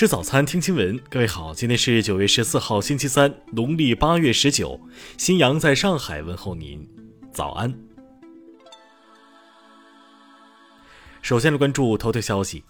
[0.00, 0.98] 吃早餐，听新闻。
[1.10, 4.80] 各位好，今天是九月十四号，星期三，农历八月十九。
[5.18, 6.88] 新阳在上海问候您，
[7.30, 7.78] 早安。
[11.20, 12.64] 首先来关注头条消息。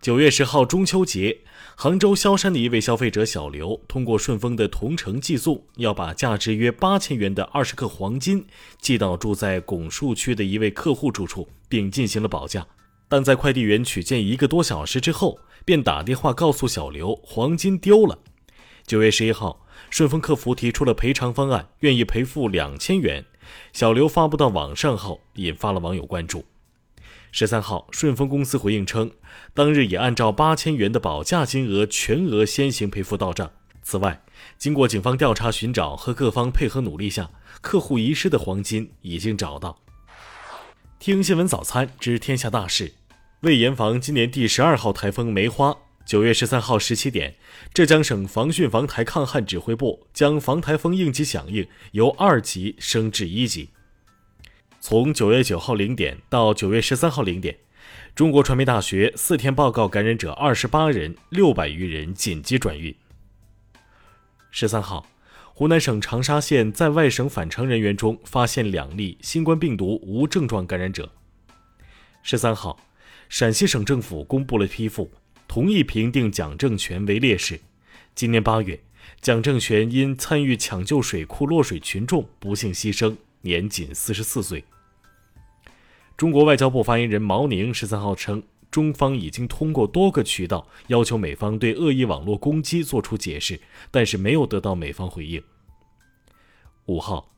[0.00, 1.40] 九月十号中秋节，
[1.74, 8.46] 杭州萧山的一位消费者小刘通过顺丰的同城寄送，要把价值约八千元的二十克黄金
[8.80, 12.66] 寄到住在拱墅区的一位客户住处，并进行了保价。
[13.08, 18.20] 但在快递员取件一个多小时之后，便打电话告诉小刘黄金丢了。
[18.86, 23.24] 九月十一号，顺丰客服提出了赔偿方案，愿意赔付两千元。
[23.72, 26.44] 小刘发布到网上后，引发了网友关注。
[27.32, 29.10] 十三号，顺丰公司回应称，
[29.54, 33.50] 当日已按照八千元的保价金额全额先行赔付到账。
[33.82, 34.22] 此外，
[34.56, 37.28] 经过警方调查寻找和各方配合努力下，
[37.60, 39.80] 客户遗失的黄金已经找到。
[41.00, 42.92] 听新闻早餐知天下大事。
[43.40, 47.36] 为严防今年第十二号台风梅花，九月十三号十七点，
[47.74, 53.68] 浙江省防汛防台抗旱指挥部将防台风应急响应由二级升至一级。
[54.80, 57.58] 从九月九号零点到九月十三号零点，
[58.14, 62.96] 中国传媒大学四天报告感染者二十八人，六百余人紧急转运。
[64.50, 65.06] 十三号，
[65.52, 71.12] 湖南省长沙县在外省返程人员中发现两例新冠病毒无症状感染者。
[72.22, 72.80] 十三号，
[73.28, 75.10] 陕西省政府公布了批复，
[75.48, 77.60] 同意评定蒋正权为烈士。
[78.14, 78.80] 今年八月，
[79.20, 84.64] 蒋正权因参与抢救水库落水群众不幸牺牲，年仅四十四岁。
[86.16, 95.42] 中国外交部发言人毛宁十三号称，中方已经通过多个渠道要求美方对恶意网络攻击作出解释，但是没有得到美方回应。
[96.86, 97.32] 五号，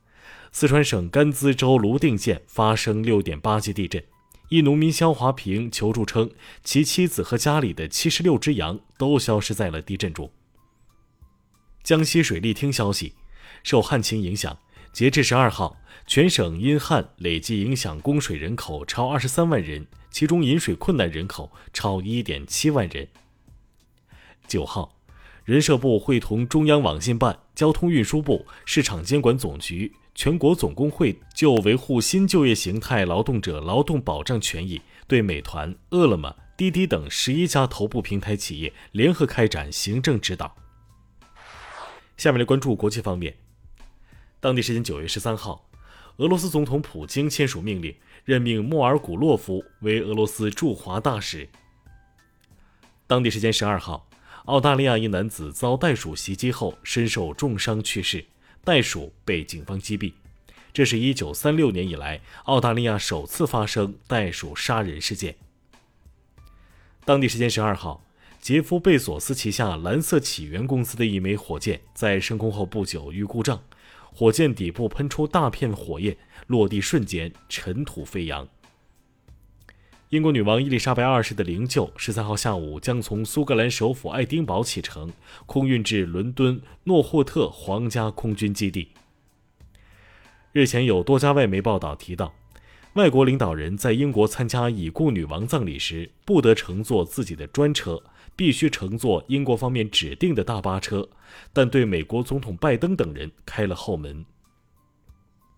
[0.51, 4.01] 四川省甘孜州泸定县发生六点八级地震，
[4.49, 6.31] 一农民肖华平求助称，
[6.63, 10.31] 其妻子和家里的七十六只羊都消失在了地震中。
[11.83, 13.13] 江西水利厅消息，
[13.63, 14.57] 受旱情影响。
[14.91, 23.07] 截至十二号，全省因旱累计影响供水人口超二十三万人，其中饮水困难人口超一点七万人。
[24.47, 24.97] 九号，
[25.45, 40.53] 人社部会同中央网信办、交通运输部、市场监管总局、全国总工会就维护新就业形态劳动者劳动保障权益，对美团、饿了么、滴滴等十一家头部平台企业联合开展行政指导。
[42.17, 43.33] 下面来关注国际方面。
[44.41, 45.69] 当地时间九月十三号，
[46.17, 51.47] 俄罗斯总统普京签署命令，任命莫尔古洛夫为俄罗斯驻华大使。
[53.07, 54.09] 当地时间十二号，
[54.47, 58.25] 澳大利亚一男子遭袋鼠袭击后身受重伤去世，
[58.63, 60.13] 袋鼠被警方击毙。
[60.71, 65.35] 这是一九三六年以来澳大利亚首次发生袋鼠杀人事件。
[67.05, 68.03] 当地时间十二号，
[68.39, 73.61] 杰夫·贝索斯旗下蓝色起源公司的一枚火箭在升空后不久遇故障。
[74.13, 76.15] 火箭底部喷出大片火焰，
[76.47, 78.47] 落地瞬间尘土飞扬。
[80.09, 85.13] 英国女王伊丽莎白二世的灵柩十三号下午将从苏格兰首府爱丁堡启程，
[85.45, 88.89] 空运至伦敦诺霍特皇家空军基地。
[90.51, 92.33] 日前有多家外媒报道提到，
[92.93, 98.01] 外国领导人在英国参加已故女王葬礼时，不得乘坐自己的专车。
[98.35, 101.09] 必须乘坐英国方面指定的大巴车，
[101.51, 104.25] 但对美国总统拜登等人开了后门。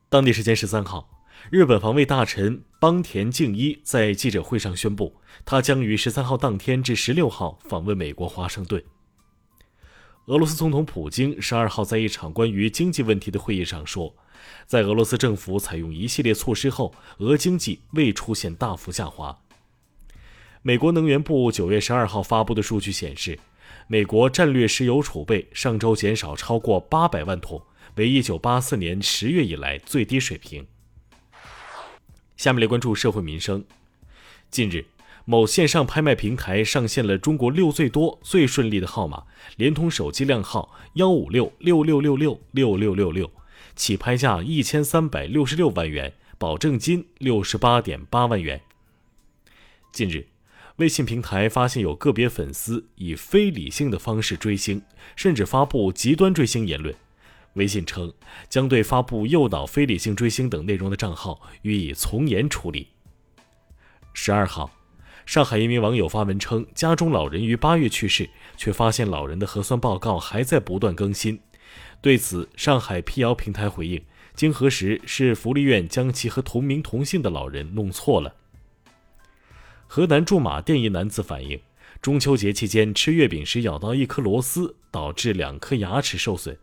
[0.09, 1.07] 当地时间十三号，
[1.49, 8.81] 日本防卫大臣邦田敬一在记者会上宣布，他将于十三号当天至十六号访问美国华盛顿。
[10.27, 14.15] 俄罗斯总统普京十二号在一场关于经济问题的会议上说，
[14.67, 19.37] 在俄罗斯政府采用一系列措施后，俄经济未出现大幅下滑。
[20.61, 23.37] 美国能源部九月十二号发布的数据显示，
[23.87, 27.61] 美国战略石油储备上周减少超过八百万桶，
[27.95, 30.65] 为一九八四年十月以来最低水平。
[32.41, 33.63] 下面来关注社会民生。
[34.49, 34.85] 近日，
[35.25, 39.25] 某线上拍卖平台上线了中国六最多、最顺利的号码，
[39.57, 43.29] 联通手机靓号幺五六六六六六六六六六，
[43.75, 48.59] 起拍价一千三百六十六万元，保证金六十八点八万元。
[49.91, 50.25] 近日。
[50.77, 54.81] 微信平台发现有个别粉丝以非理性的方式追星，
[55.15, 56.95] 甚至发布极端追星言论。
[57.53, 58.13] 微信称
[58.49, 62.87] 将对发布诱导非理性追星等内容的账号予以从严处理。
[64.13, 64.71] 十二号，
[65.25, 71.39] 上海一名网友发文称，家中老人于八月去世，却发现老人的核酸报告还在不断更新。
[72.01, 74.03] 对此，上海辟谣平台回应，
[74.33, 78.35] 经核实，是福利院将其和同名同姓的老人弄错了。
[79.87, 81.61] 河南驻马店一男子反映，
[82.01, 86.57] 中秋节期间吃月饼时咬到一颗螺丝，导致两颗牙齿受损。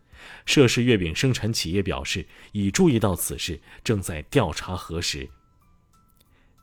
[0.46, 5.28] 涉事月饼生产企业表示，已注意到此事，正在调查核实。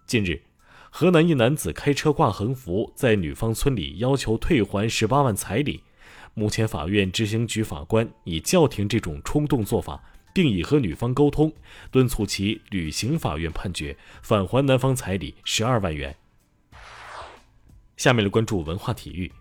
[0.05, 0.41] 近日，
[0.89, 5.83] 河南一男子开车挂横幅，在女方村里要求退还十八万彩礼。
[6.33, 10.03] 目前，法院执行局法官已叫停这种冲动做法，
[10.33, 11.51] 并已和女方沟通，
[11.91, 16.15] 敦促其履行法院判决，返还男方彩礼十二万元。
[17.97, 19.31] 下面来关注文化体育。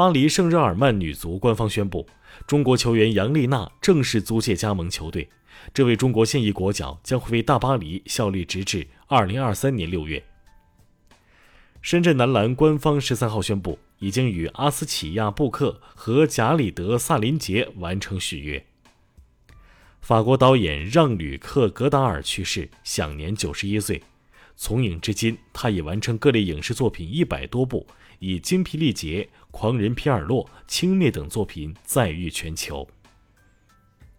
[0.00, 2.06] 巴黎圣日耳曼女足官方宣布，
[2.46, 5.28] 中国球员杨丽娜正式租借加盟球队。
[5.74, 10.24] 这位中国现役国脚将会为大巴黎效力直至二零二三年六月。
[11.82, 18.64] 深圳男篮官方十三号宣布，已经与阿斯奇亚布克和贾里德萨林杰完成续约。
[20.00, 24.02] 法国导演让·吕克·格达尔去世，享年九十一岁。
[24.56, 27.86] 从影至今，他已完成各类影视作品一百多部，
[28.20, 32.88] 以《精疲力竭》《狂人皮尔洛》《轻蔑》等作品载誉全球。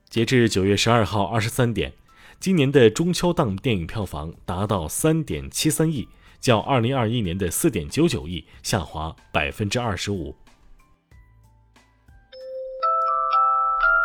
[0.09, 1.93] 截至九月十二号二十三点，
[2.39, 6.07] 今年的中秋档电影票房达到三点七三亿，
[6.39, 10.35] 较二零二一年的四点九九亿下滑百分之二十五。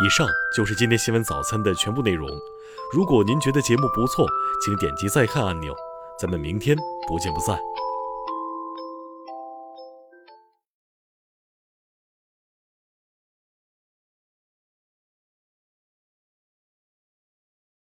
[0.05, 2.29] 以上就是今天新闻早餐的全部内容。
[2.93, 4.29] 如果您觉得节目不错，
[4.63, 5.75] 请点击再看按钮。
[6.21, 6.77] 咱们明天
[7.09, 7.59] 不见不散。